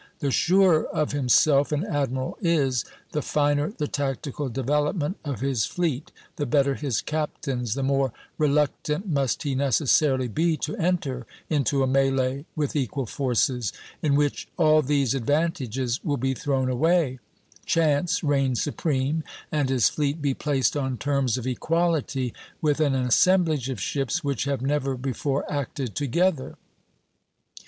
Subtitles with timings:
[0.17, 6.11] The surer of himself an admiral is, the finer the tactical development of his fleet,
[6.37, 11.87] the better his captains, the more reluctant must he necessarily be to enter into a
[11.87, 17.19] mêlée with equal forces, in which all these advantages will be thrown away,
[17.67, 23.69] chance reign supreme, and his fleet be placed on terms of equality with an assemblage
[23.69, 26.57] of ships which have never before acted together.